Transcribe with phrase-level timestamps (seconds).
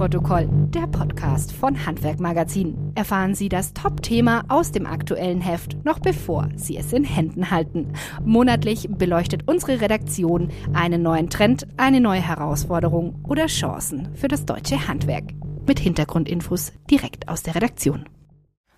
[0.00, 2.90] Abnahmeprotokoll, der Podcast von Handwerk Magazin.
[2.94, 7.92] Erfahren Sie das Top-Thema aus dem aktuellen Heft, noch bevor Sie es in Händen halten.
[8.24, 14.88] Monatlich beleuchtet unsere Redaktion einen neuen Trend, eine neue Herausforderung oder Chancen für das deutsche
[14.88, 15.34] Handwerk.
[15.66, 18.08] Mit Hintergrundinfos direkt aus der Redaktion.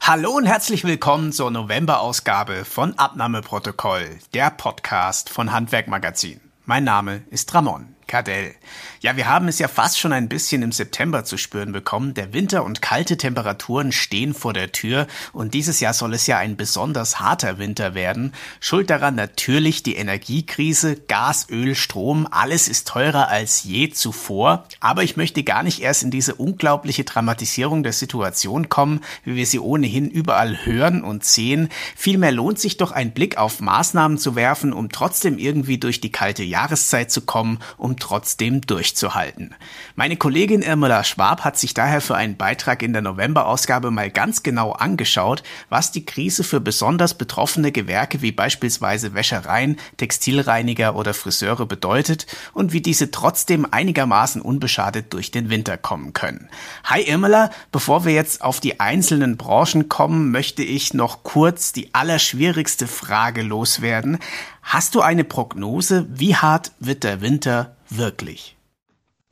[0.00, 6.40] Hallo und herzlich willkommen zur November-Ausgabe von Abnahmeprotokoll, der Podcast von Handwerk Magazin.
[6.64, 7.94] Mein Name ist Ramon.
[8.10, 8.56] Kardell.
[9.02, 12.12] Ja, wir haben es ja fast schon ein bisschen im September zu spüren bekommen.
[12.12, 16.36] Der Winter und kalte Temperaturen stehen vor der Tür und dieses Jahr soll es ja
[16.36, 18.32] ein besonders harter Winter werden.
[18.58, 24.64] Schuld daran natürlich die Energiekrise, Gas, Öl, Strom, alles ist teurer als je zuvor.
[24.80, 29.46] Aber ich möchte gar nicht erst in diese unglaubliche Dramatisierung der Situation kommen, wie wir
[29.46, 31.68] sie ohnehin überall hören und sehen.
[31.94, 36.10] Vielmehr lohnt sich doch ein Blick auf Maßnahmen zu werfen, um trotzdem irgendwie durch die
[36.10, 39.54] kalte Jahreszeit zu kommen, um trotzdem durchzuhalten.
[39.94, 44.42] Meine Kollegin Irmela Schwab hat sich daher für einen Beitrag in der November-Ausgabe mal ganz
[44.42, 51.66] genau angeschaut, was die Krise für besonders betroffene Gewerke wie beispielsweise Wäschereien, Textilreiniger oder Friseure
[51.66, 56.48] bedeutet und wie diese trotzdem einigermaßen unbeschadet durch den Winter kommen können.
[56.84, 61.94] Hi Irmela, bevor wir jetzt auf die einzelnen Branchen kommen, möchte ich noch kurz die
[61.94, 64.18] allerschwierigste Frage loswerden.
[64.62, 68.56] Hast du eine Prognose, wie hart wird der Winter wirklich?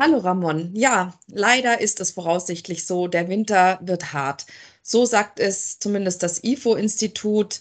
[0.01, 0.71] Hallo Ramon.
[0.75, 4.47] Ja, leider ist es voraussichtlich so, der Winter wird hart.
[4.83, 7.61] So sagt es zumindest das IFO-Institut.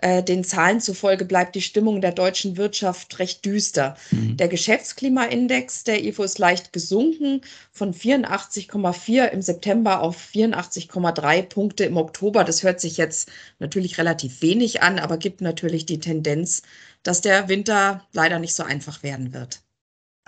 [0.00, 3.96] Äh, den Zahlen zufolge bleibt die Stimmung der deutschen Wirtschaft recht düster.
[4.10, 4.36] Mhm.
[4.36, 7.40] Der Geschäftsklimaindex der IFO ist leicht gesunken
[7.72, 12.44] von 84,4 im September auf 84,3 Punkte im Oktober.
[12.44, 16.62] Das hört sich jetzt natürlich relativ wenig an, aber gibt natürlich die Tendenz,
[17.02, 19.62] dass der Winter leider nicht so einfach werden wird.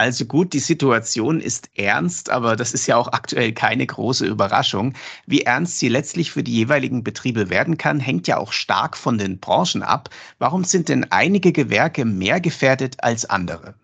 [0.01, 4.95] Also gut, die Situation ist ernst, aber das ist ja auch aktuell keine große Überraschung.
[5.27, 9.19] Wie ernst sie letztlich für die jeweiligen Betriebe werden kann, hängt ja auch stark von
[9.19, 10.09] den Branchen ab.
[10.39, 13.75] Warum sind denn einige Gewerke mehr gefährdet als andere?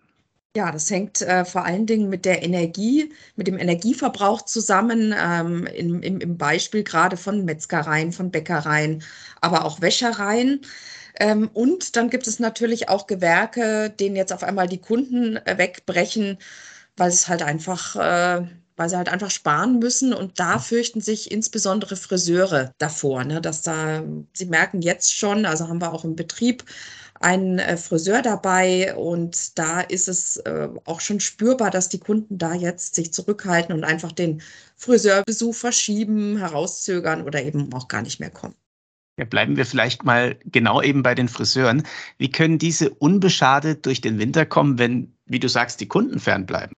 [0.57, 5.67] Ja, das hängt äh, vor allen Dingen mit der Energie, mit dem Energieverbrauch zusammen, ähm,
[5.67, 9.03] im, im, im Beispiel gerade von Metzgereien, von Bäckereien,
[9.43, 10.63] aber auch Wäschereien.
[11.19, 15.59] Ähm, und dann gibt es natürlich auch Gewerke, denen jetzt auf einmal die Kunden äh,
[15.59, 16.39] wegbrechen,
[16.97, 18.47] weil es halt einfach, äh,
[18.77, 20.13] weil sie halt einfach sparen müssen.
[20.13, 24.03] Und da fürchten sich insbesondere Friseure davor, ne, dass da,
[24.35, 26.65] sie merken jetzt schon, also haben wir auch im Betrieb
[27.21, 32.39] einen äh, Friseur dabei und da ist es äh, auch schon spürbar, dass die Kunden
[32.39, 34.43] da jetzt sich zurückhalten und einfach den
[34.77, 38.55] Friseurbesuch verschieben, herauszögern oder eben auch gar nicht mehr kommen.
[39.19, 41.85] Ja, bleiben wir vielleicht mal genau eben bei den Friseuren.
[42.19, 46.75] Wie können diese unbeschadet durch den Winter kommen, wenn, wie du sagst, die Kunden fernbleiben?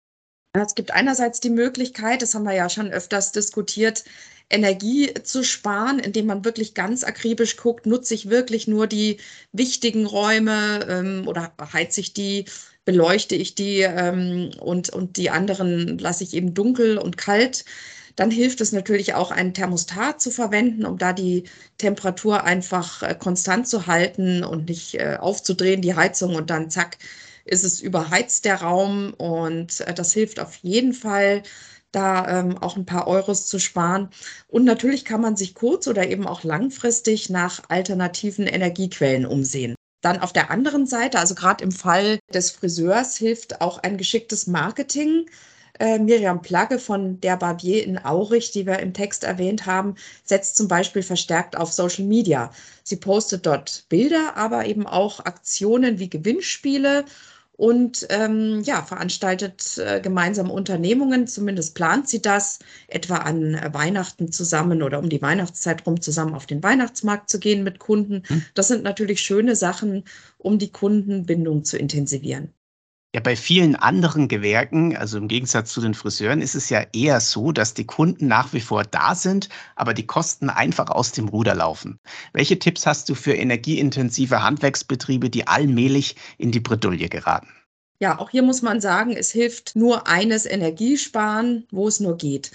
[0.52, 4.04] Es gibt einerseits die Möglichkeit, das haben wir ja schon öfters diskutiert,
[4.50, 9.18] Energie zu sparen, indem man wirklich ganz akribisch guckt, nutze ich wirklich nur die
[9.52, 12.46] wichtigen Räume ähm, oder heize ich die,
[12.84, 17.66] beleuchte ich die ähm, und, und die anderen lasse ich eben dunkel und kalt.
[18.18, 21.44] Dann hilft es natürlich auch, ein Thermostat zu verwenden, um da die
[21.78, 26.98] Temperatur einfach äh, konstant zu halten und nicht äh, aufzudrehen, die Heizung und dann zack,
[27.44, 31.44] ist es überheizt der Raum und äh, das hilft auf jeden Fall
[31.92, 34.08] da ähm, auch ein paar Euros zu sparen.
[34.48, 39.76] Und natürlich kann man sich kurz oder eben auch langfristig nach alternativen Energiequellen umsehen.
[40.00, 44.48] Dann auf der anderen Seite, also gerade im Fall des Friseurs, hilft auch ein geschicktes
[44.48, 45.26] Marketing
[45.78, 50.56] äh, Miriam Plagge von der Barbier in Aurich, die wir im Text erwähnt haben, setzt
[50.56, 52.50] zum Beispiel verstärkt auf Social Media.
[52.82, 57.04] Sie postet dort Bilder, aber eben auch Aktionen wie Gewinnspiele
[57.58, 64.30] und ähm, ja, veranstaltet äh, gemeinsam Unternehmungen, zumindest plant sie das, etwa an äh, Weihnachten
[64.30, 68.22] zusammen oder um die Weihnachtszeit rum zusammen auf den Weihnachtsmarkt zu gehen mit Kunden.
[68.28, 68.44] Hm.
[68.54, 70.04] Das sind natürlich schöne Sachen,
[70.38, 72.54] um die Kundenbindung zu intensivieren.
[73.14, 77.20] Ja, bei vielen anderen Gewerken, also im Gegensatz zu den Friseuren, ist es ja eher
[77.20, 81.28] so, dass die Kunden nach wie vor da sind, aber die Kosten einfach aus dem
[81.28, 81.98] Ruder laufen.
[82.34, 87.48] Welche Tipps hast du für energieintensive Handwerksbetriebe, die allmählich in die Bredouille geraten?
[88.00, 92.52] Ja, auch hier muss man sagen, es hilft nur eines Energiesparen, wo es nur geht.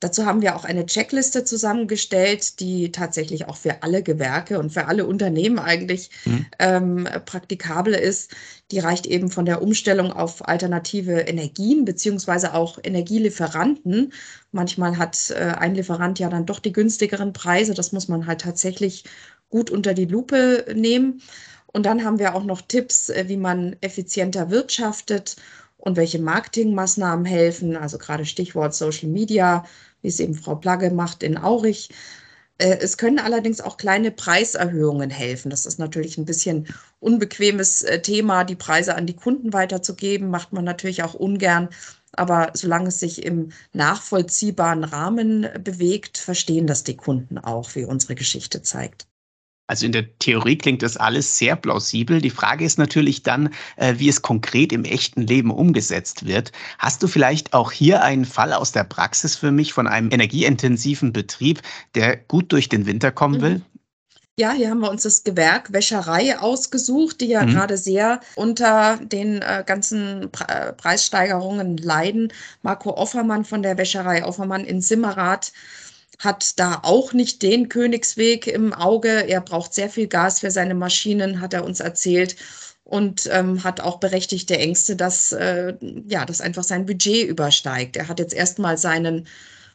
[0.00, 4.86] Dazu haben wir auch eine Checkliste zusammengestellt, die tatsächlich auch für alle Gewerke und für
[4.86, 6.46] alle Unternehmen eigentlich mhm.
[6.58, 8.32] ähm, praktikabel ist.
[8.70, 14.12] Die reicht eben von der Umstellung auf alternative Energien beziehungsweise auch Energielieferanten.
[14.52, 17.74] Manchmal hat äh, ein Lieferant ja dann doch die günstigeren Preise.
[17.74, 19.04] Das muss man halt tatsächlich
[19.48, 21.22] gut unter die Lupe nehmen.
[21.66, 25.36] Und dann haben wir auch noch Tipps, äh, wie man effizienter wirtschaftet
[25.84, 27.76] und welche Marketingmaßnahmen helfen.
[27.76, 29.64] Also gerade Stichwort Social Media,
[30.00, 31.90] wie es eben Frau Plagge macht in Aurich.
[32.58, 35.50] Äh, es können allerdings auch kleine Preiserhöhungen helfen.
[35.50, 36.68] Das ist natürlich ein bisschen
[37.00, 41.68] unbequemes äh, Thema, die Preise an die Kunden weiterzugeben, macht man natürlich auch ungern.
[42.12, 48.14] Aber solange es sich im nachvollziehbaren Rahmen bewegt, verstehen das die Kunden auch, wie unsere
[48.14, 49.06] Geschichte zeigt.
[49.66, 52.20] Also in der Theorie klingt das alles sehr plausibel.
[52.20, 56.52] Die Frage ist natürlich dann, äh, wie es konkret im echten Leben umgesetzt wird.
[56.78, 61.14] Hast du vielleicht auch hier einen Fall aus der Praxis für mich von einem energieintensiven
[61.14, 61.62] Betrieb,
[61.94, 63.54] der gut durch den Winter kommen will?
[63.56, 63.64] Mhm.
[64.36, 67.52] Ja, hier haben wir uns das Gewerk Wäscherei ausgesucht, die ja mhm.
[67.52, 72.32] gerade sehr unter den äh, ganzen Pre äh, Preissteigerungen leiden.
[72.62, 75.52] Marco Offermann von der Wäscherei Offermann in Simmerath
[76.18, 79.28] hat da auch nicht den Königsweg im Auge.
[79.28, 82.36] Er braucht sehr viel Gas für seine Maschinen, hat er uns erzählt.
[82.86, 85.74] Und ähm, hat auch berechtigte Ängste, dass, äh,
[86.06, 87.96] ja, dass einfach sein Budget übersteigt.
[87.96, 89.26] Er hat jetzt erstmal seinen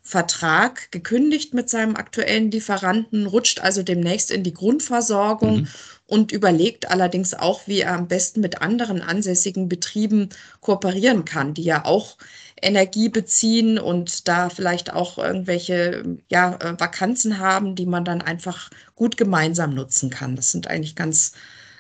[0.02, 5.68] Vertrag gekündigt mit seinem aktuellen Lieferanten, rutscht also demnächst in die Grundversorgung mhm.
[6.08, 10.30] und überlegt allerdings auch, wie er am besten mit anderen ansässigen Betrieben
[10.62, 12.18] kooperieren kann, die ja auch
[12.62, 18.70] Energie beziehen und da vielleicht auch irgendwelche ja, äh, Vakanzen haben, die man dann einfach
[18.96, 20.36] gut gemeinsam nutzen kann.
[20.36, 21.34] Das sind eigentlich ganz,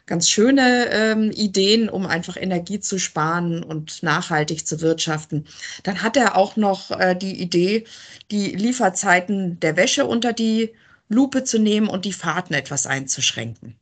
[0.05, 5.45] ganz schöne ähm, Ideen, um einfach Energie zu sparen und nachhaltig zu wirtschaften.
[5.83, 7.85] Dann hat er auch noch äh, die Idee,
[8.31, 10.73] die Lieferzeiten der Wäsche unter die
[11.09, 13.78] Lupe zu nehmen und die Fahrten etwas einzuschränken.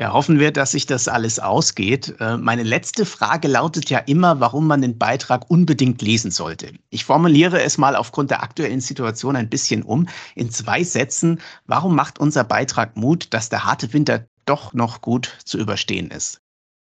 [0.00, 2.14] Ja, hoffen wir, dass sich das alles ausgeht.
[2.20, 6.72] Äh, meine letzte Frage lautet ja immer, warum man den Beitrag unbedingt lesen sollte.
[6.90, 10.06] Ich formuliere es mal aufgrund der aktuellen Situation ein bisschen um.
[10.36, 15.36] In zwei Sätzen, warum macht unser Beitrag Mut, dass der harte Winter doch noch gut
[15.44, 16.40] zu überstehen ist?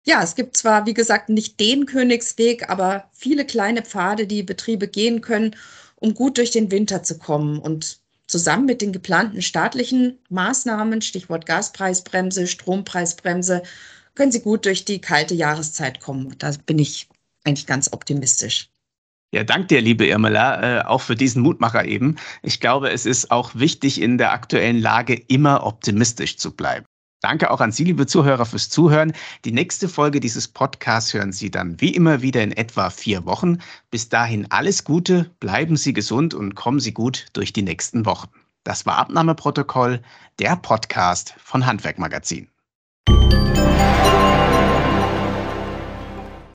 [0.08, 4.88] Ja, es gibt zwar, wie gesagt, nicht den Königsweg, aber viele kleine Pfade, die Betriebe
[4.88, 5.56] gehen können,
[5.98, 7.60] um gut durch den Winter zu kommen.
[7.60, 13.64] Und zusammen mit den geplanten staatlichen Maßnahmen, Stichwort Gaspreisbremse, Strompreisbremse,
[14.16, 16.36] können sie gut durch die kalte Jahreszeit kommen.
[16.38, 17.10] Da bin ich
[17.44, 18.70] eigentlich ganz optimistisch.
[19.34, 22.18] Ja, danke dir, liebe Irmela, äh, auch für diesen Mutmacher eben.
[22.44, 26.86] Ich glaube, es ist auch wichtig, in der aktuellen Lage immer optimistisch zu bleiben.
[27.24, 29.14] Danke auch an Sie, liebe Zuhörer, fürs Zuhören.
[29.46, 33.60] Die nächste Folge dieses Podcasts hören Sie dann wie immer wieder in etwa vier Wochen.
[33.90, 38.28] Bis dahin alles Gute, bleiben Sie gesund und kommen Sie gut durch die nächsten Wochen.
[38.66, 40.02] Das war Abnahmeprotokoll,
[40.38, 42.50] der Podcast von Handwerkmagazin.
[43.08, 43.93] Musik